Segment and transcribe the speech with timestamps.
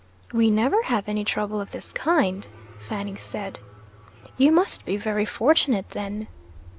[0.33, 2.47] "We never have any trouble of this kind,"
[2.79, 3.59] Fanny said.
[4.35, 6.25] "You must be very fortunate then."